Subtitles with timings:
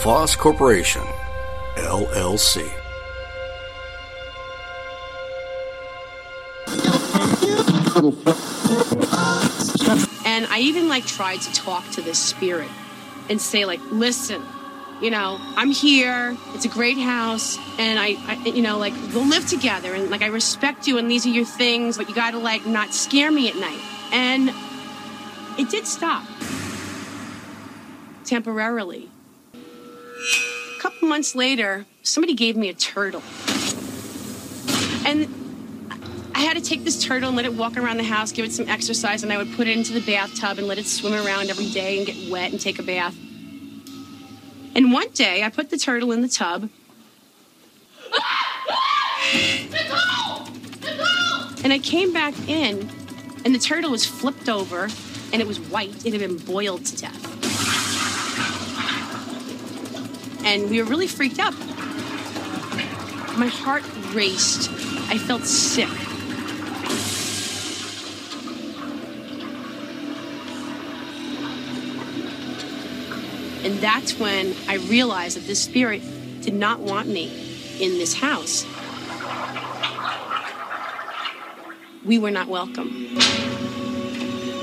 [0.00, 1.02] LaFosse Corporation,
[1.76, 2.62] LLC.
[10.24, 12.70] And I even like tried to talk to this spirit
[13.28, 14.42] and say like, listen,
[15.02, 16.34] you know, I'm here.
[16.54, 20.22] It's a great house, and I, I, you know, like we'll live together, and like
[20.22, 23.50] I respect you, and these are your things, but you gotta like not scare me
[23.50, 23.82] at night.
[24.12, 24.48] And
[25.58, 26.24] it did stop
[28.24, 29.10] temporarily.
[30.20, 33.22] A couple months later, somebody gave me a turtle,
[35.06, 35.28] and
[36.34, 38.52] I had to take this turtle and let it walk around the house, give it
[38.52, 41.50] some exercise, and I would put it into the bathtub and let it swim around
[41.50, 43.16] every day and get wet and take a bath.
[44.74, 46.68] And one day, I put the turtle in the tub.
[51.62, 52.88] And I came back in,
[53.44, 54.88] and the turtle was flipped over,
[55.32, 56.06] and it was white.
[56.06, 57.29] It had been boiled to death.
[60.44, 61.54] And we were really freaked out.
[63.38, 64.70] My heart raced.
[65.10, 65.88] I felt sick.
[73.62, 76.02] And that's when I realized that this spirit
[76.40, 77.26] did not want me
[77.78, 78.64] in this house.
[82.04, 82.88] We were not welcome.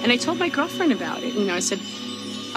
[0.02, 1.34] And I told my girlfriend about it.
[1.34, 1.80] You know, I said,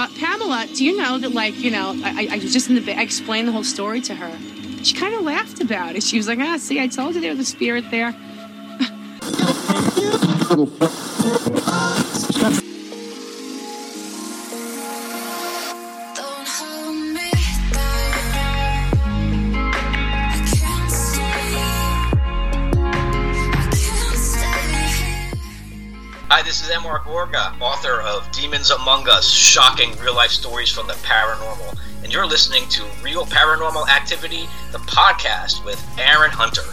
[0.00, 2.98] uh, Pamela, do you know that, like, you know, I, I was just in the,
[2.98, 4.38] I explained the whole story to her.
[4.82, 6.02] She kind of laughed about it.
[6.02, 8.14] She was like, ah, see, I told you there was a spirit there.
[26.50, 30.94] This is Emar Gorga, author of Demons Among Us Shocking Real Life Stories from the
[30.94, 31.78] Paranormal.
[32.02, 36.64] And you're listening to Real Paranormal Activity, the podcast with Aaron Hunter.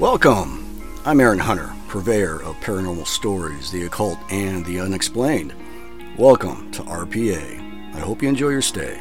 [0.00, 0.82] Welcome.
[1.04, 5.54] I'm Aaron Hunter, purveyor of paranormal stories, the occult, and the unexplained.
[6.18, 7.94] Welcome to RPA.
[7.94, 9.00] I hope you enjoy your stay.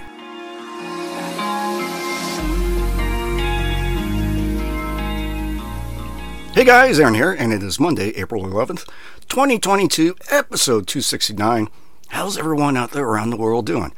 [6.60, 8.86] Hey guys, Aaron here, and it is Monday, April 11th,
[9.30, 11.70] 2022, episode 269.
[12.10, 13.94] How's everyone out there around the world doing?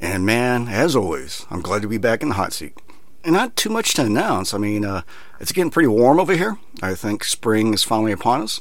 [0.00, 2.78] And man, as always, I'm glad to be back in the hot seat.
[3.24, 4.54] And not too much to announce.
[4.54, 5.02] I mean, uh,
[5.40, 6.56] it's getting pretty warm over here.
[6.80, 8.60] I think spring is finally upon us.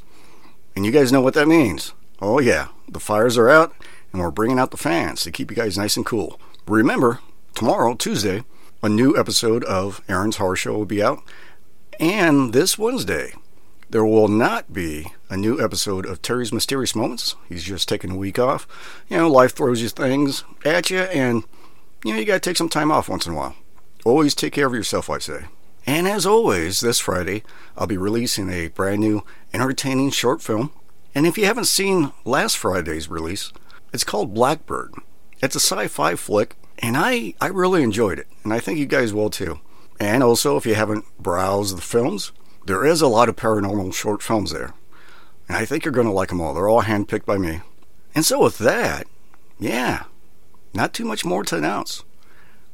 [0.76, 1.94] And you guys know what that means.
[2.20, 3.72] Oh, yeah, the fires are out,
[4.12, 6.40] and we're bringing out the fans to keep you guys nice and cool.
[6.66, 7.20] Remember,
[7.54, 8.46] tomorrow, Tuesday,
[8.82, 11.22] a new episode of Aaron's Horror Show will be out.
[12.00, 13.34] And this Wednesday,
[13.94, 17.36] there will not be a new episode of Terry's Mysterious Moments.
[17.48, 18.68] He's just taking a week off.
[19.08, 21.44] You know, life throws you things at you, and,
[22.04, 23.56] you know, you got to take some time off once in a while.
[24.04, 25.46] Always take care of yourself, I say.
[25.86, 27.44] And as always, this Friday,
[27.78, 30.72] I'll be releasing a brand new entertaining short film.
[31.14, 33.54] And if you haven't seen last Friday's release,
[33.94, 34.96] it's called Blackbird.
[35.40, 38.88] It's a sci fi flick, and I, I really enjoyed it, and I think you
[38.88, 39.60] guys will too.
[40.00, 42.32] And also, if you haven't browsed the films,
[42.66, 44.74] there is a lot of paranormal short films there.
[45.48, 46.54] And I think you're going to like them all.
[46.54, 47.62] They're all handpicked by me.
[48.16, 49.08] And so, with that,
[49.60, 50.04] yeah,
[50.74, 52.04] not too much more to announce.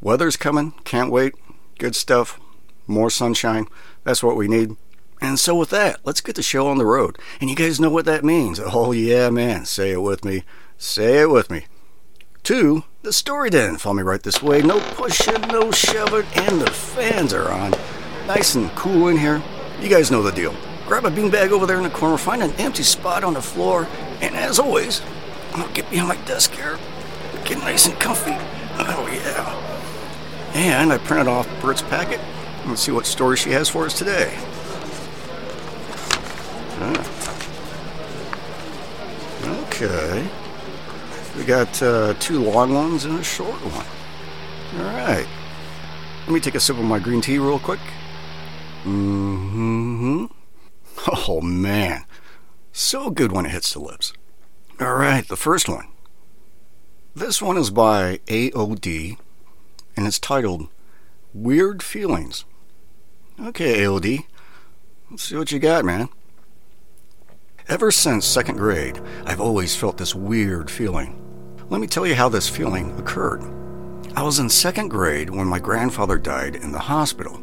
[0.01, 0.73] Weather's coming.
[0.83, 1.33] Can't wait.
[1.77, 2.39] Good stuff.
[2.87, 3.67] More sunshine.
[4.03, 4.75] That's what we need.
[5.21, 7.17] And so, with that, let's get the show on the road.
[7.41, 8.59] And you guys know what that means.
[8.63, 9.65] Oh, yeah, man.
[9.65, 10.43] Say it with me.
[10.77, 11.65] Say it with me.
[12.43, 13.77] To, the story den.
[13.77, 14.61] Follow me right this way.
[14.61, 17.71] No pushing, no shoving, and the fans are on.
[18.27, 19.41] Nice and cool in here.
[19.81, 20.53] You guys know the deal.
[20.85, 23.87] Grab a beanbag over there in the corner, find an empty spot on the floor,
[24.21, 25.01] and as always,
[25.53, 26.77] I'll get behind my desk here.
[27.45, 28.35] Get nice and comfy.
[28.77, 29.55] Oh, yeah.
[30.53, 32.19] And I printed off Britt's packet.
[32.65, 34.33] Let's see what story she has for us today.
[36.81, 37.25] Ah.
[39.63, 40.27] Okay.
[41.37, 43.85] We got uh, two long ones and a short one.
[44.81, 45.27] All right.
[46.25, 47.79] Let me take a sip of my green tea real quick.
[48.83, 50.25] Mm-hmm.
[51.07, 52.05] Oh man,
[52.71, 54.13] so good when it hits the lips.
[54.79, 55.87] All right, the first one.
[57.15, 59.17] This one is by AOD
[59.97, 60.69] and it's titled
[61.33, 62.45] Weird Feelings.
[63.39, 64.25] Okay, AOD,
[65.11, 66.07] let's see what you got, man.
[67.67, 71.21] Ever since second grade, I've always felt this weird feeling.
[71.69, 73.43] Let me tell you how this feeling occurred.
[74.15, 77.41] I was in second grade when my grandfather died in the hospital.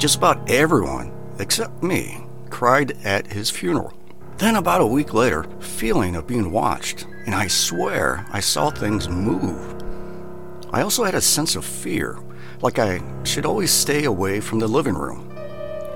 [0.00, 3.92] Just about everyone, except me, cried at his funeral.
[4.38, 9.10] Then, about a week later, feeling of being watched, and I swear I saw things
[9.10, 9.76] move.
[10.72, 12.18] I also had a sense of fear,
[12.62, 15.30] like I should always stay away from the living room.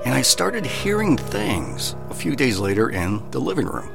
[0.05, 3.89] And I started hearing things a few days later in the living room.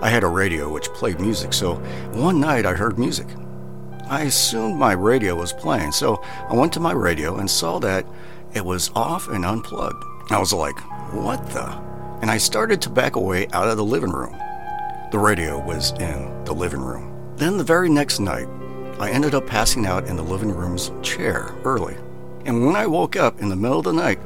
[0.00, 1.76] I had a radio which played music, so
[2.10, 3.28] one night I heard music.
[4.08, 8.04] I assumed my radio was playing, so I went to my radio and saw that
[8.54, 10.04] it was off and unplugged.
[10.30, 10.78] I was like,
[11.12, 11.68] what the?
[12.22, 14.36] And I started to back away out of the living room.
[15.10, 17.34] The radio was in the living room.
[17.36, 18.48] Then the very next night,
[18.98, 21.96] I ended up passing out in the living room's chair early.
[22.44, 24.18] And when I woke up in the middle of the night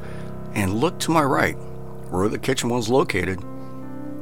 [0.53, 1.55] and looked to my right,
[2.09, 3.43] where the kitchen was located,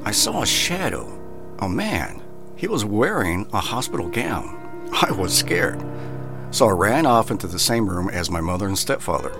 [0.04, 1.14] I saw a shadow.
[1.60, 2.22] A man.
[2.56, 4.90] He was wearing a hospital gown.
[5.02, 5.84] I was scared.
[6.52, 9.38] So I ran off into the same room as my mother and stepfather.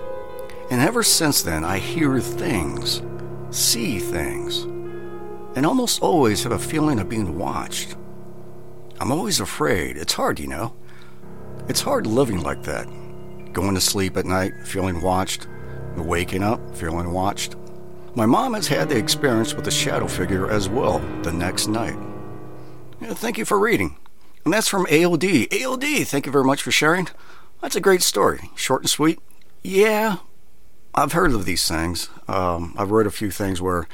[0.70, 3.02] And ever since then, I hear things,
[3.50, 4.64] see things,
[5.56, 7.96] and almost always have a feeling of being watched.
[9.00, 9.96] I'm always afraid.
[9.96, 10.74] It's hard, you know.
[11.68, 12.86] It's hard living like that.
[13.52, 15.46] Going to sleep at night, feeling watched,
[15.96, 17.56] waking up, feeling watched.
[18.14, 21.98] My mom has had the experience with a shadow figure as well the next night.
[23.00, 23.96] Yeah, thank you for reading.
[24.44, 25.48] And that's from AOD.
[25.48, 27.08] AOD, thank you very much for sharing.
[27.60, 28.50] That's a great story.
[28.54, 29.18] Short and sweet.
[29.62, 30.16] Yeah,
[30.94, 32.08] I've heard of these things.
[32.26, 33.86] Um, I've read a few things where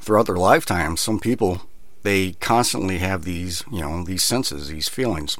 [0.00, 1.62] throughout their lifetime, some people,
[2.02, 5.36] they constantly have these, you know, these senses, these feelings.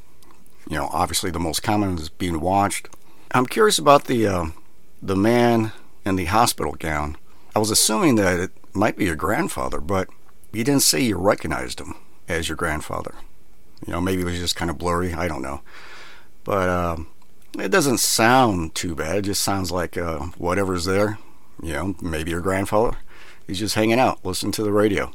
[0.69, 2.89] You know, obviously the most common is being watched.
[3.33, 4.47] I'm curious about the, uh,
[5.01, 5.73] the man
[6.05, 7.17] in the hospital gown.
[7.55, 10.09] I was assuming that it might be your grandfather, but
[10.53, 11.95] you didn't say you recognized him
[12.29, 13.15] as your grandfather.
[13.87, 15.13] You know, maybe it was just kind of blurry.
[15.13, 15.61] I don't know.
[16.45, 17.09] But um,
[17.61, 19.17] it doesn't sound too bad.
[19.17, 21.19] It just sounds like uh, whatever's there.
[21.63, 22.97] You know, maybe your grandfather.
[23.47, 25.13] He's just hanging out, listening to the radio.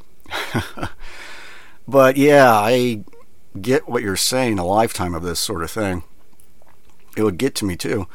[1.87, 3.03] but yeah, I
[3.59, 4.59] get what you're saying.
[4.59, 6.03] A lifetime of this sort of thing,
[7.15, 8.07] it would get to me too.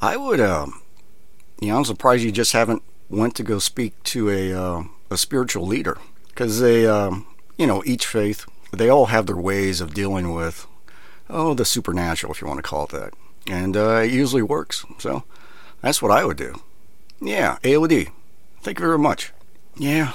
[0.00, 0.82] I would, um,
[1.60, 5.16] you know, I'm surprised you just haven't went to go speak to a uh, a
[5.16, 5.98] spiritual leader
[6.28, 10.66] because they, um, you know, each faith they all have their ways of dealing with
[11.28, 13.14] oh the supernatural, if you want to call it that,
[13.46, 14.84] and uh, it usually works.
[14.98, 15.24] So
[15.80, 16.60] that's what I would do.
[17.20, 18.10] Yeah, AOD.
[18.62, 19.32] Thank you very much.
[19.76, 20.12] Yeah,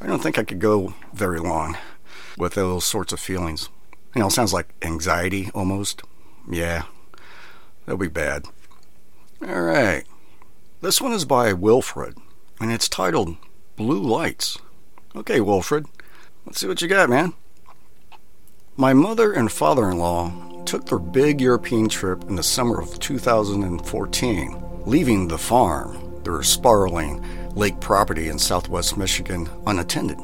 [0.00, 1.76] I don't think I could go very long
[2.36, 3.68] with those sorts of feelings.
[4.14, 6.02] You know, it sounds like anxiety almost.
[6.50, 6.84] Yeah,
[7.84, 8.46] that'll be bad.
[9.46, 10.04] All right.
[10.80, 12.16] This one is by Wilfred,
[12.60, 13.36] and it's titled
[13.76, 14.58] Blue Lights.
[15.14, 15.86] Okay, Wilfred,
[16.46, 17.34] let's see what you got, man.
[18.76, 20.32] My mother and father in law
[20.68, 27.24] took their big European trip in the summer of 2014, leaving the farm, their sprawling
[27.54, 30.18] lake property in southwest Michigan, unattended.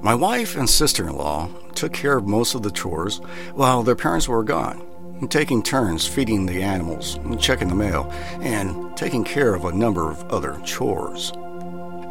[0.00, 3.18] My wife and sister in law took care of most of the chores
[3.52, 4.80] while their parents were gone,
[5.28, 10.24] taking turns feeding the animals, checking the mail, and taking care of a number of
[10.32, 11.32] other chores.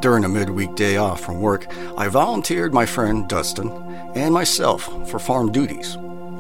[0.01, 1.65] During a midweek day off from work,
[1.98, 3.72] I volunteered my friend Dustin
[4.13, 5.98] and myself for farm duties.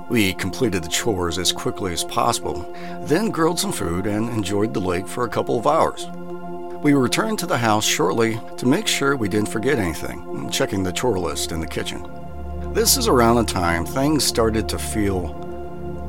[0.09, 4.79] We completed the chores as quickly as possible, then grilled some food and enjoyed the
[4.79, 6.07] lake for a couple of hours.
[6.81, 10.91] We returned to the house shortly to make sure we didn't forget anything, checking the
[10.91, 12.09] chore list in the kitchen.
[12.73, 15.33] This is around the time things started to feel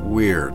[0.02, 0.54] weird.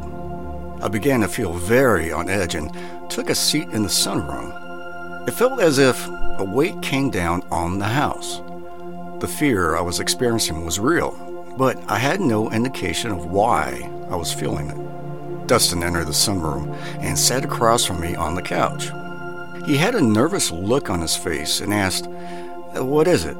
[0.81, 2.75] I began to feel very on edge and
[3.11, 5.27] took a seat in the sunroom.
[5.27, 8.41] It felt as if a weight came down on the house.
[9.19, 11.11] The fear I was experiencing was real,
[11.57, 15.47] but I had no indication of why I was feeling it.
[15.47, 18.89] Dustin entered the sunroom and sat across from me on the couch.
[19.65, 23.37] He had a nervous look on his face and asked, What is it?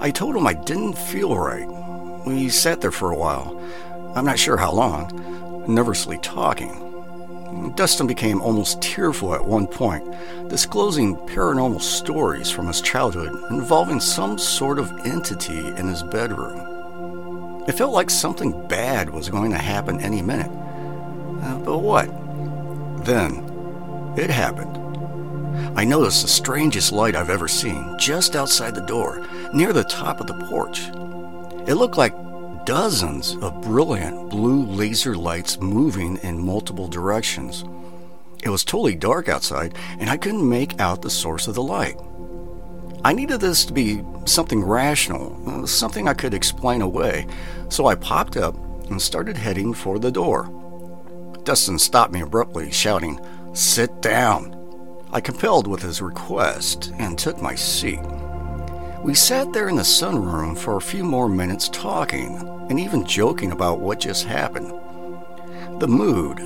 [0.00, 1.68] I told him I didn't feel right.
[2.26, 3.60] We sat there for a while,
[4.14, 7.72] I'm not sure how long, nervously talking.
[7.76, 10.04] Dustin became almost tearful at one point,
[10.48, 16.71] disclosing paranormal stories from his childhood involving some sort of entity in his bedroom.
[17.68, 20.50] It felt like something bad was going to happen any minute.
[21.42, 22.06] Uh, but what?
[23.04, 24.78] Then, it happened.
[25.78, 30.20] I noticed the strangest light I've ever seen just outside the door, near the top
[30.20, 30.88] of the porch.
[31.68, 32.14] It looked like
[32.64, 37.64] dozens of brilliant blue laser lights moving in multiple directions.
[38.42, 41.96] It was totally dark outside, and I couldn't make out the source of the light.
[43.04, 47.26] I needed this to be something rational, something I could explain away,
[47.68, 48.54] so I popped up
[48.90, 50.48] and started heading for the door.
[51.42, 53.18] Dustin stopped me abruptly, shouting,
[53.54, 54.56] Sit down.
[55.12, 58.00] I compelled with his request and took my seat.
[59.02, 62.36] We sat there in the sunroom for a few more minutes talking
[62.70, 64.70] and even joking about what just happened.
[65.80, 66.38] The mood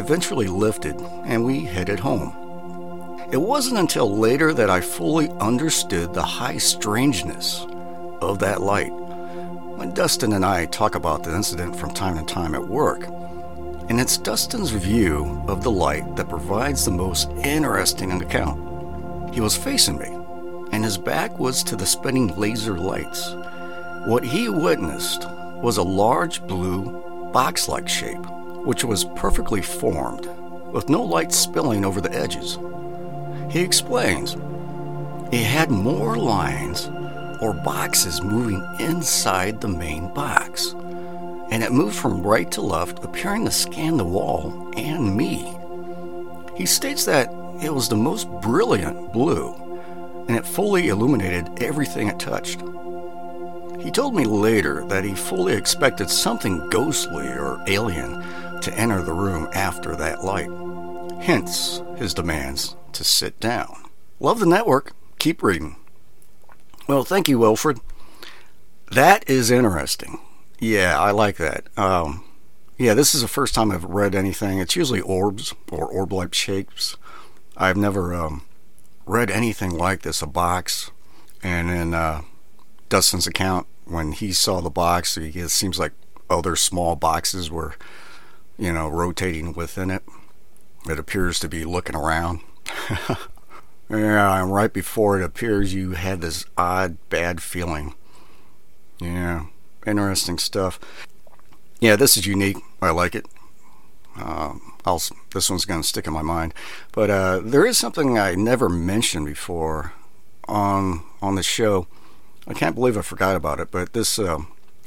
[0.00, 2.39] eventually lifted and we headed home.
[3.32, 7.64] It wasn't until later that I fully understood the high strangeness
[8.20, 8.90] of that light.
[8.90, 13.06] When Dustin and I talk about the incident from time to time at work,
[13.88, 19.32] and it's Dustin's view of the light that provides the most interesting account.
[19.32, 20.08] He was facing me,
[20.72, 23.32] and his back was to the spinning laser lights.
[24.06, 25.24] What he witnessed
[25.62, 28.26] was a large blue box like shape,
[28.64, 30.26] which was perfectly formed,
[30.72, 32.58] with no light spilling over the edges.
[33.50, 34.36] He explains
[35.32, 36.88] it had more lines
[37.40, 40.74] or boxes moving inside the main box,
[41.50, 45.56] and it moved from right to left, appearing to scan the wall and me.
[46.56, 47.28] He states that
[47.60, 49.52] it was the most brilliant blue,
[50.28, 52.62] and it fully illuminated everything it touched.
[53.80, 59.12] He told me later that he fully expected something ghostly or alien to enter the
[59.12, 60.50] room after that light.
[61.20, 63.84] Hence his demands to sit down.
[64.18, 64.92] Love the network.
[65.18, 65.76] Keep reading.
[66.86, 67.78] Well, thank you, Wilfred.
[68.90, 70.18] That is interesting.
[70.58, 71.66] Yeah, I like that.
[71.76, 72.24] Um,
[72.76, 74.58] yeah, this is the first time I've read anything.
[74.58, 76.96] It's usually orbs or orb-like shapes.
[77.56, 78.42] I've never um,
[79.06, 80.22] read anything like this.
[80.22, 80.90] A box,
[81.42, 82.22] and in uh,
[82.88, 85.92] Dustin's account, when he saw the box, it seems like
[86.28, 87.74] other small boxes were,
[88.58, 90.02] you know, rotating within it.
[90.88, 92.40] It appears to be looking around.
[93.90, 97.94] yeah, and right before it appears, you had this odd, bad feeling.
[99.00, 99.46] Yeah,
[99.86, 100.78] interesting stuff.
[101.80, 102.58] Yeah, this is unique.
[102.82, 103.26] I like it.
[104.16, 105.02] Uh, I'll,
[105.32, 106.52] this one's going to stick in my mind.
[106.92, 109.92] But uh, there is something I never mentioned before
[110.46, 111.86] on on the show.
[112.46, 114.38] I can't believe I forgot about it, but this uh,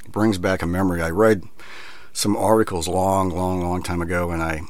[0.07, 1.01] brings back a memory.
[1.01, 1.43] I read
[2.11, 4.61] some articles long, long, long time ago, and I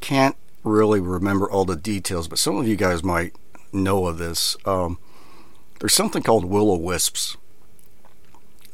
[0.00, 3.34] can't really remember all the details, but some of you guys might
[3.72, 4.56] know of this.
[4.64, 4.98] Um,
[5.80, 7.36] there's something called will o wisps,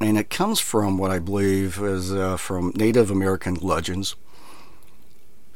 [0.00, 4.14] and it comes from what I believe is uh, from Native American legends.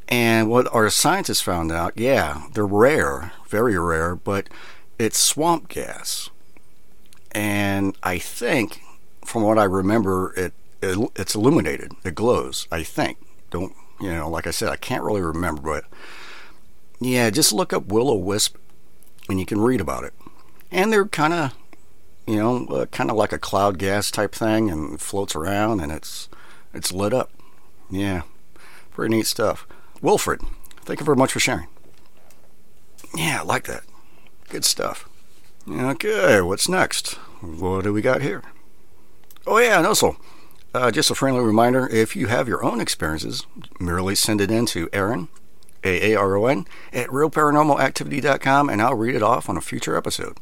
[0.09, 4.49] And what our scientists found out, yeah, they're rare, very rare, but
[4.99, 6.29] it's swamp gas.
[7.31, 8.83] And I think,
[9.25, 11.93] from what I remember, it, it it's illuminated.
[12.05, 12.69] It glows.
[12.71, 13.19] I think.
[13.51, 14.29] Don't you know?
[14.29, 15.85] Like I said, I can't really remember, but
[17.07, 18.57] yeah, just look up will o wisp,
[19.29, 20.15] and you can read about it.
[20.71, 21.55] And they're kind of,
[22.27, 25.93] you know, uh, kind of like a cloud gas type thing, and floats around, and
[25.93, 26.29] it's
[26.75, 27.31] it's lit up.
[27.91, 28.23] Yeah,
[28.91, 29.67] pretty neat stuff.
[30.01, 30.41] Wilfred,
[30.85, 31.69] thank you very much for sharing.
[33.15, 33.85] Yeah, I like that.
[34.49, 35.09] Good stuff.
[35.71, 37.15] Okay, what's next?
[37.41, 38.43] What do we got here?
[39.47, 40.17] Oh, yeah, and also,
[40.75, 43.47] uh, just a friendly reminder if you have your own experiences,
[43.79, 45.29] merely send it in to Aaron,
[45.85, 49.97] A A R O N, at realparanormalactivity.com, and I'll read it off on a future
[49.97, 50.39] episode.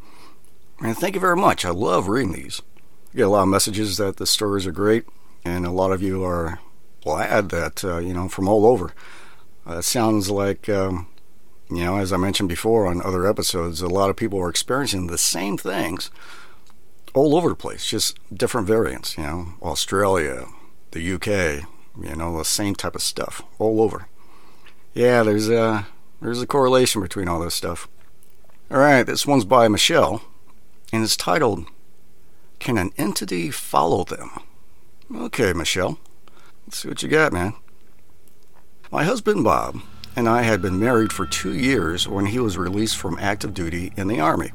[0.80, 1.64] And thank you very much.
[1.64, 2.62] I love reading these.
[3.12, 5.04] I get a lot of messages that the stories are great,
[5.44, 6.60] and a lot of you are
[7.02, 8.92] glad that, uh, you know, from all over.
[9.66, 11.06] Uh, it sounds like, um,
[11.70, 15.06] you know, as I mentioned before on other episodes, a lot of people are experiencing
[15.06, 16.10] the same things
[17.14, 20.46] all over the place, just different variants, you know, Australia,
[20.92, 21.64] the UK,
[22.00, 24.08] you know, the same type of stuff all over.
[24.94, 25.86] Yeah, there's a
[26.20, 27.88] there's a correlation between all this stuff.
[28.70, 30.22] All right, this one's by Michelle,
[30.92, 31.66] and it's titled
[32.58, 34.30] "Can an entity follow them?"
[35.14, 35.98] Okay, Michelle,
[36.66, 37.54] let's see what you got, man.
[38.90, 39.80] My husband Bob
[40.16, 43.92] and I had been married for two years when he was released from active duty
[43.96, 44.50] in the Army.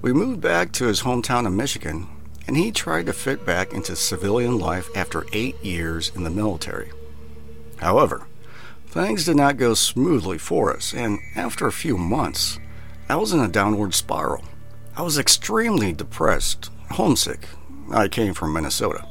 [0.00, 2.08] We moved back to his hometown of Michigan,
[2.48, 6.90] and he tried to fit back into civilian life after eight years in the military.
[7.76, 8.26] However,
[8.92, 12.60] things did not go smoothly for us, and after a few months,
[13.08, 14.44] I was in a downward spiral.
[14.94, 17.48] I was extremely depressed, homesick.
[17.90, 19.08] I came from Minnesota.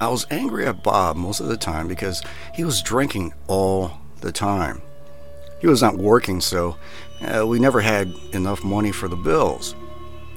[0.00, 2.22] I was angry at Bob most of the time because
[2.54, 4.80] he was drinking all the time.
[5.60, 6.78] He was not working, so
[7.20, 9.74] uh, we never had enough money for the bills.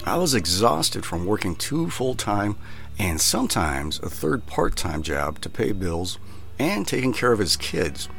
[0.04, 2.58] I was exhausted from working two full time
[3.00, 6.20] and sometimes a third part time job to pay bills
[6.60, 8.10] and taking care of his kids.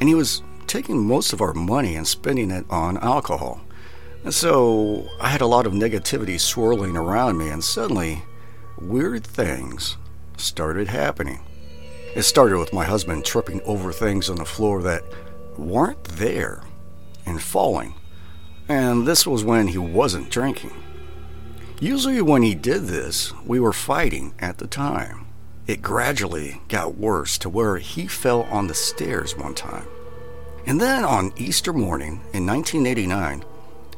[0.00, 3.60] And he was taking most of our money and spending it on alcohol.
[4.24, 8.22] And so I had a lot of negativity swirling around me, and suddenly
[8.78, 9.96] weird things
[10.36, 11.40] started happening.
[12.14, 15.04] It started with my husband tripping over things on the floor that
[15.56, 16.62] weren't there
[17.24, 17.94] and falling.
[18.68, 20.72] And this was when he wasn't drinking.
[21.78, 25.25] Usually, when he did this, we were fighting at the time.
[25.66, 29.88] It gradually got worse to where he fell on the stairs one time.
[30.64, 33.44] And then on Easter morning in 1989,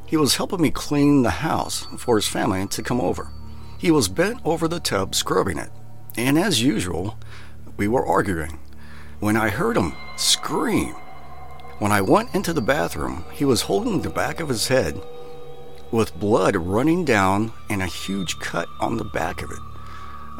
[0.07, 3.29] he was helping me clean the house for his family to come over.
[3.77, 5.71] He was bent over the tub scrubbing it,
[6.17, 7.19] and as usual,
[7.77, 8.59] we were arguing.
[9.21, 10.95] When I heard him scream,
[11.81, 14.99] when I went into the bathroom, he was holding the back of his head
[15.91, 19.59] with blood running down and a huge cut on the back of it.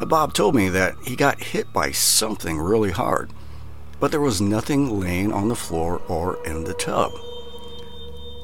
[0.07, 3.31] Bob told me that he got hit by something really hard,
[3.99, 7.11] but there was nothing laying on the floor or in the tub.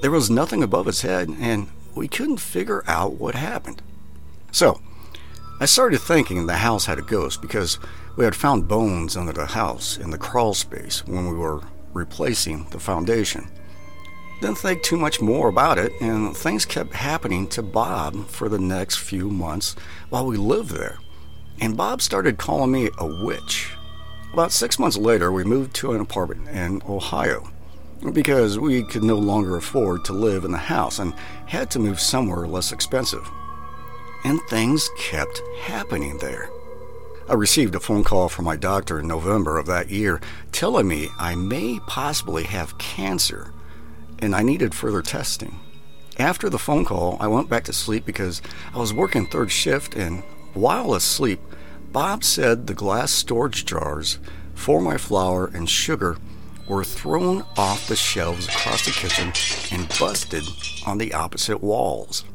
[0.02, 3.82] There was nothing above his head, and we couldn't figure out what happened.
[4.52, 4.82] So,
[5.60, 7.80] I started thinking the house had a ghost because
[8.18, 11.62] we had found bones under the house in the crawl space when we were
[11.94, 13.48] replacing the foundation.
[14.42, 18.60] Didn't think too much more about it, and things kept happening to Bob for the
[18.60, 19.78] next few months
[20.10, 20.98] while we lived there.
[21.60, 23.72] And Bob started calling me a witch.
[24.34, 27.50] About six months later, we moved to an apartment in Ohio
[28.12, 31.14] because we could no longer afford to live in the house and
[31.46, 33.28] had to move somewhere less expensive.
[34.24, 36.50] And things kept happening there.
[37.30, 40.22] I received a phone call from my doctor in November of that year
[40.52, 43.52] telling me I may possibly have cancer
[44.20, 45.60] and I needed further testing.
[46.18, 48.42] After the phone call, I went back to sleep because
[48.74, 50.24] I was working third shift, and
[50.56, 51.40] while asleep,
[51.92, 54.20] Bob said the glass storage jars
[54.54, 56.18] for my flour and sugar
[56.68, 59.32] were thrown off the shelves across the kitchen
[59.72, 60.44] and busted
[60.86, 62.26] on the opposite walls.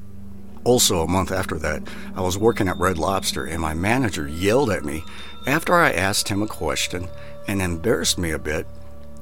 [0.65, 1.83] Also, a month after that,
[2.15, 5.03] I was working at Red Lobster, and my manager yelled at me
[5.47, 7.09] after I asked him a question
[7.49, 8.67] and embarrassed me a bit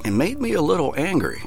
[0.04, 1.42] and made me a little angry.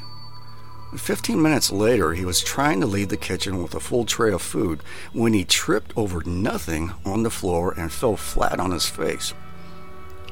[0.97, 4.41] Fifteen minutes later, he was trying to leave the kitchen with a full tray of
[4.41, 4.81] food
[5.13, 9.33] when he tripped over nothing on the floor and fell flat on his face.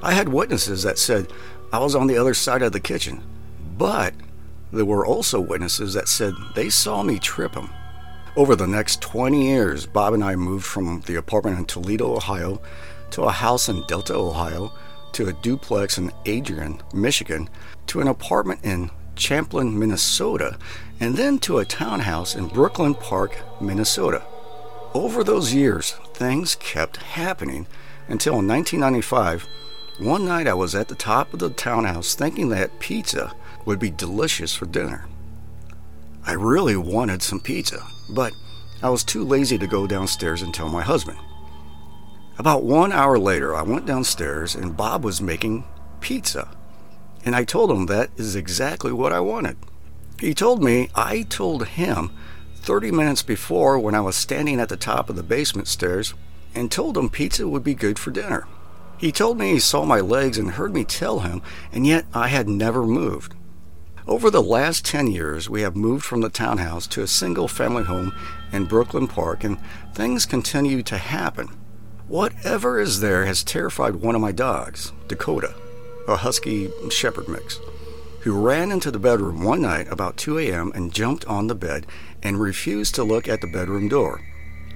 [0.04, 1.32] I had witnesses that said
[1.72, 3.24] I was on the other side of the kitchen,
[3.78, 4.14] but
[4.74, 7.70] there were also witnesses that said they saw me trip him.
[8.36, 12.62] Over the next 20 years, Bob and I moved from the apartment in Toledo, Ohio,
[13.12, 14.74] to a house in Delta, Ohio,
[15.14, 17.50] to a duplex in Adrian, Michigan,
[17.88, 20.58] to an apartment in Champlin, Minnesota,
[21.00, 24.24] and then to a townhouse in Brooklyn Park, Minnesota.
[24.94, 27.68] Over those years, things kept happening
[28.08, 29.46] until in 1995,
[30.00, 33.92] one night I was at the top of the townhouse thinking that pizza would be
[33.92, 35.06] delicious for dinner.
[36.26, 38.34] I really wanted some pizza, but
[38.82, 41.20] I was too lazy to go downstairs and tell my husband.
[42.38, 45.66] About one hour later, I went downstairs and Bob was making
[46.00, 46.48] pizza
[47.26, 49.58] and I told him that is exactly what I wanted.
[50.20, 52.12] He told me I told him
[52.56, 56.14] 30 minutes before when I was standing at the top of the basement stairs
[56.54, 58.48] and told him pizza would be good for dinner.
[58.98, 62.28] He told me he saw my legs and heard me tell him, and yet I
[62.28, 63.34] had never moved.
[64.06, 67.84] Over the last 10 years, we have moved from the townhouse to a single family
[67.84, 68.14] home
[68.52, 69.58] in Brooklyn Park, and
[69.94, 71.48] things continue to happen.
[72.08, 75.54] Whatever is there has terrified one of my dogs, Dakota
[76.10, 77.60] a husky shepherd mix,
[78.22, 80.72] who ran into the bedroom one night about 2 a.m.
[80.76, 81.86] and jumped on the bed
[82.22, 84.22] and refused to look at the bedroom door,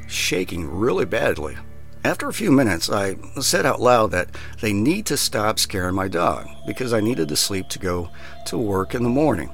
[0.08, 1.58] shaking really badly.
[2.06, 4.30] After a few minutes, I said out loud that
[4.62, 8.10] they need to stop scaring my dog because I needed to sleep to go
[8.48, 9.50] to work in the morning.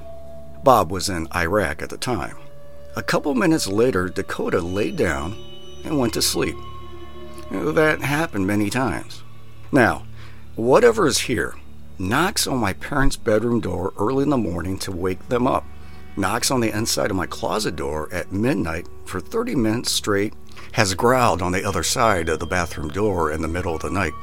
[0.64, 2.36] Bob was in Iraq at the time.
[2.96, 5.36] A couple minutes later, Dakota laid down
[5.84, 6.56] and went to sleep.
[7.50, 9.22] That happened many times.
[9.70, 10.04] Now,
[10.56, 11.54] whatever is here,
[12.00, 15.64] knocks on my parents' bedroom door early in the morning to wake them up,
[16.16, 20.32] knocks on the inside of my closet door at midnight for 30 minutes straight,
[20.72, 23.90] has growled on the other side of the bathroom door in the middle of the
[23.90, 24.14] night,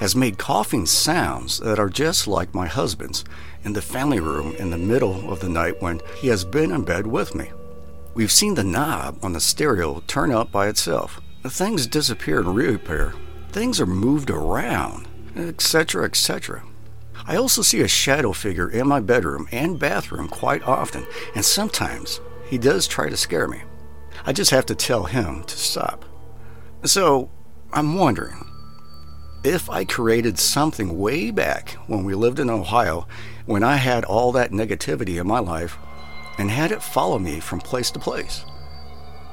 [0.00, 3.24] has made coughing sounds that are just like my husband's
[3.62, 6.82] in the family room in the middle of the night when he has been in
[6.82, 7.52] bed with me.
[8.14, 11.20] We've seen the knob on the stereo turn up by itself.
[11.44, 13.14] Things disappear and reappear.
[13.52, 15.06] Things are moved around,
[15.36, 16.64] etc., etc.
[17.26, 22.20] I also see a shadow figure in my bedroom and bathroom quite often, and sometimes
[22.44, 23.62] he does try to scare me.
[24.26, 26.04] I just have to tell him to stop.
[26.84, 27.30] So,
[27.72, 28.44] I'm wondering
[29.44, 33.06] if I created something way back when we lived in Ohio,
[33.46, 35.78] when I had all that negativity in my life,
[36.38, 38.44] and had it follow me from place to place.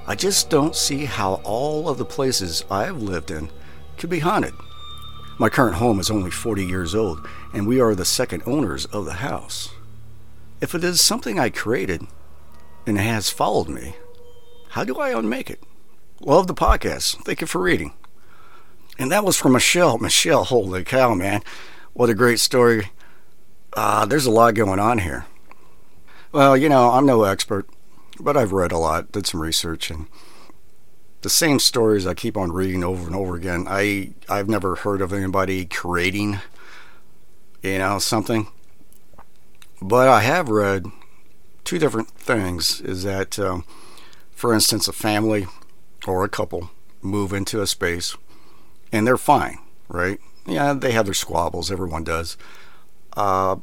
[0.08, 3.50] I just don't see how all of the places I've lived in
[3.98, 4.54] could be haunted.
[5.40, 9.06] My current home is only 40 years old, and we are the second owners of
[9.06, 9.70] the house.
[10.60, 12.02] If it is something I created
[12.86, 13.96] and has followed me,
[14.72, 15.64] how do I unmake it?
[16.20, 17.24] Love the podcast.
[17.24, 17.94] Thank you for reading.
[18.98, 19.98] And that was from Michelle.
[19.98, 21.42] Michelle, holy cow, man.
[21.94, 22.92] What a great story.
[23.72, 25.26] Uh, there's a lot going on here.
[26.34, 27.66] Well, you know, I'm no expert,
[28.20, 30.08] but I've read a lot, did some research, and
[31.22, 33.66] the same stories I keep on reading over and over again.
[33.68, 36.40] I I've never heard of anybody creating,
[37.62, 38.48] you know, something.
[39.82, 40.86] But I have read
[41.64, 42.82] two different things.
[42.82, 43.66] Is that, um,
[44.32, 45.48] for instance, a family
[46.08, 48.16] or a couple move into a space,
[48.92, 50.20] and they're fine, right?
[50.46, 51.72] Yeah, they have their squabbles.
[51.72, 52.38] Everyone does.
[53.16, 53.58] Uh,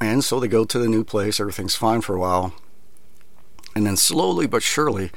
[0.00, 1.38] and so they go to the new place.
[1.38, 2.54] Everything's fine for a while,
[3.76, 5.10] and then slowly but surely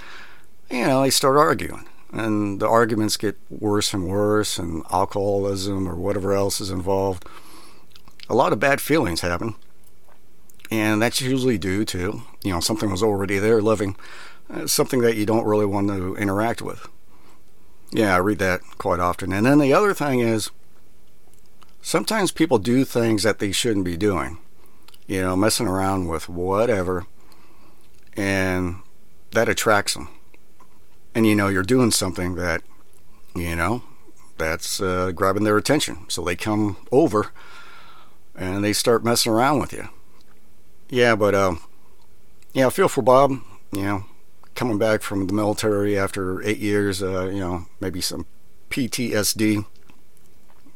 [0.70, 1.86] you know, they start arguing.
[2.12, 7.26] And the arguments get worse and worse, and alcoholism or whatever else is involved.
[8.30, 9.56] A lot of bad feelings happen.
[10.72, 13.96] And that's usually due to, you know, something was already there living,
[14.54, 16.88] uh, something that you don't really want to interact with.
[17.92, 19.32] Yeah, I read that quite often.
[19.32, 20.50] And then the other thing is,
[21.82, 24.40] sometimes people do things that they shouldn't be doing.
[25.08, 27.06] You know, messing around with whatever,
[28.18, 28.82] and
[29.32, 30.10] that attracts them
[31.18, 32.62] and you know you're doing something that
[33.36, 33.82] you know
[34.38, 36.06] that's uh, grabbing their attention.
[36.10, 37.32] So they come over
[38.36, 39.90] and they start messing around with you.
[40.90, 41.60] Yeah but um
[42.54, 43.32] yeah feel for bob
[43.72, 44.06] you know
[44.54, 48.26] coming back from the military after eight years uh, you know maybe some
[48.70, 49.66] ptsd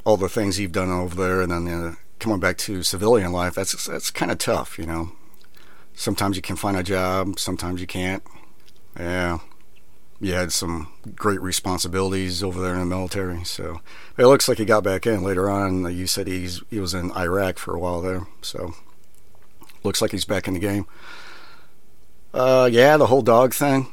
[0.04, 3.54] all the things you've done over there and then uh, coming back to civilian life
[3.54, 5.12] that's that's kind of tough you know.
[5.94, 8.24] Sometimes you can find a job sometimes you can't.
[8.98, 9.38] Yeah
[10.22, 13.42] you had some great responsibilities over there in the military.
[13.42, 13.80] So
[14.16, 15.92] it looks like he got back in later on.
[15.94, 18.28] You said he's he was in Iraq for a while there.
[18.40, 18.72] So
[19.82, 20.86] looks like he's back in the game.
[22.32, 23.92] Uh, yeah, the whole dog thing.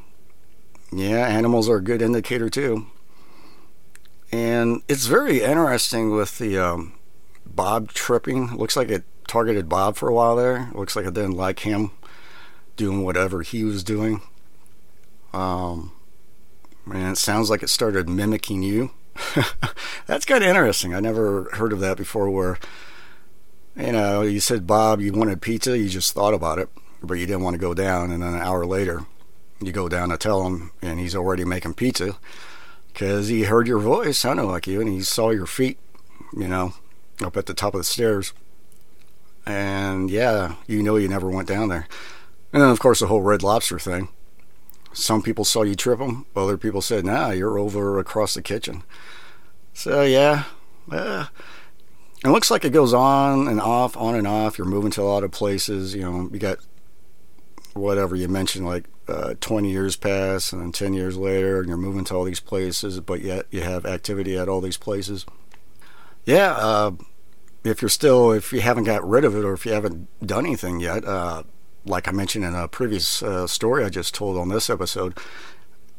[0.92, 2.86] Yeah, animals are a good indicator too.
[4.32, 6.94] And it's very interesting with the um,
[7.44, 8.56] Bob tripping.
[8.56, 10.70] Looks like it targeted Bob for a while there.
[10.76, 11.90] Looks like it didn't like him
[12.76, 14.22] doing whatever he was doing.
[15.34, 15.92] Um,
[16.92, 18.92] and it sounds like it started mimicking you.
[20.06, 20.94] That's kind of interesting.
[20.94, 22.30] I never heard of that before.
[22.30, 22.58] Where
[23.76, 26.70] you know, you said Bob, you wanted pizza, you just thought about it,
[27.02, 29.06] but you didn't want to go down, and then an hour later,
[29.62, 32.18] you go down to tell him, and he's already making pizza
[32.92, 35.78] because he heard your voice sounded like you, and he saw your feet,
[36.34, 36.74] you know,
[37.24, 38.34] up at the top of the stairs.
[39.46, 41.88] And yeah, you know, you never went down there.
[42.52, 44.10] And then, of course, the whole Red Lobster thing
[44.94, 46.26] some people saw you trip them.
[46.36, 48.84] Other people said, "Nah, you're over across the kitchen."
[49.74, 50.44] So yeah,
[50.92, 51.28] uh,
[52.24, 54.58] it looks like it goes on and off, on and off.
[54.58, 55.96] You're moving to a lot of places.
[55.96, 56.60] You know, you got
[57.74, 61.78] whatever you mentioned, like uh, 20 years pass, and then 10 years later, and you're
[61.78, 65.26] moving to all these places, but yet you have activity at all these places.
[66.26, 66.92] Yeah, uh,
[67.64, 70.46] if you're still, if you haven't got rid of it, or if you haven't done
[70.46, 71.44] anything yet, uh,
[71.90, 75.18] like I mentioned in a previous uh, story I just told on this episode,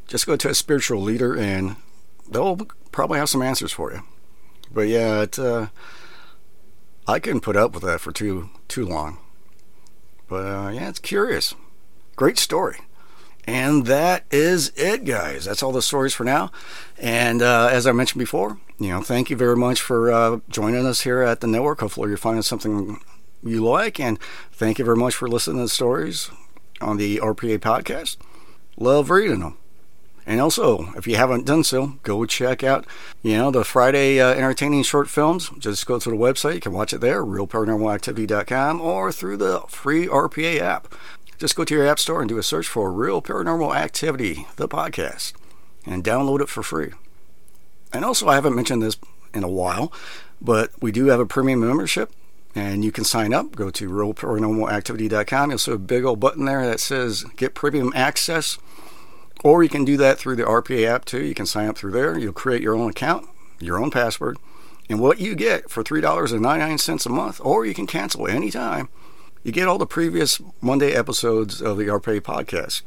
[0.06, 1.76] just go to a spiritual leader and
[2.28, 2.56] they'll
[2.92, 4.02] probably have some answers for you.
[4.72, 5.68] But yeah, it, uh,
[7.06, 9.18] I couldn't put up with that for too too long.
[10.28, 11.54] But uh, yeah, it's curious.
[12.16, 12.78] Great story.
[13.44, 15.46] And that is it, guys.
[15.46, 16.52] That's all the stories for now.
[16.98, 20.86] And uh, as I mentioned before, you know, thank you very much for uh, joining
[20.86, 21.80] us here at the network.
[21.80, 23.00] Hopefully, you're finding something
[23.42, 23.98] you like.
[24.00, 24.18] And
[24.52, 26.30] thank you very much for listening to the stories
[26.80, 28.16] on the RPA podcast.
[28.76, 29.56] Love reading them.
[30.26, 32.86] And also, if you haven't done so, go check out,
[33.22, 35.50] you know, the Friday uh, entertaining short films.
[35.58, 36.54] Just go to the website.
[36.54, 40.94] You can watch it there, realparanormalactivity.com, or through the free RPA app.
[41.38, 44.68] Just go to your app store and do a search for Real Paranormal Activity, the
[44.68, 45.32] podcast,
[45.86, 46.92] and download it for free.
[47.92, 48.98] And also, I haven't mentioned this
[49.34, 49.92] in a while,
[50.40, 52.12] but we do have a premium membership
[52.54, 53.54] and you can sign up.
[53.54, 55.50] Go to realparanormalactivity.com.
[55.50, 58.58] You'll see a big old button there that says Get Premium Access.
[59.42, 61.24] Or you can do that through the RPA app too.
[61.24, 62.18] You can sign up through there.
[62.18, 63.26] You'll create your own account,
[63.58, 64.36] your own password,
[64.88, 68.88] and what you get for $3.99 a month, or you can cancel anytime.
[69.42, 72.82] You get all the previous Monday episodes of the RPA podcast.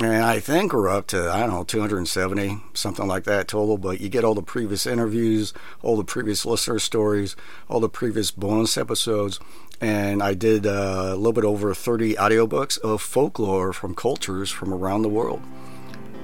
[0.00, 3.78] And I think we're up to, I don't know, 270, something like that total.
[3.78, 5.52] But you get all the previous interviews,
[5.82, 7.36] all the previous listener stories,
[7.68, 9.38] all the previous bonus episodes.
[9.80, 14.72] And I did uh, a little bit over 30 audiobooks of folklore from cultures from
[14.72, 15.42] around the world.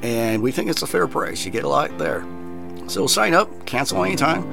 [0.03, 1.45] And we think it's a fair price.
[1.45, 2.27] You get a lot there.
[2.87, 4.45] So sign up, cancel anytime,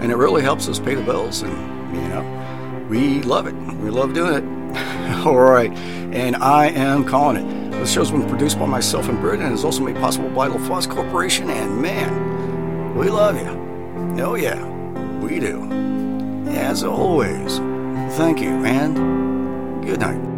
[0.00, 1.42] and it really helps us pay the bills.
[1.42, 1.52] And,
[1.94, 3.54] you know, we love it.
[3.54, 4.44] We love doing it.
[5.26, 5.70] All right.
[6.12, 7.63] And I am calling it.
[7.84, 10.88] This show's been produced by myself and Britt and is also made possible by LaFosse
[10.88, 11.50] Corporation.
[11.50, 14.24] And man, we love you.
[14.24, 14.64] Oh, yeah,
[15.18, 15.70] we do.
[16.48, 17.58] As always,
[18.16, 20.33] thank you and good night.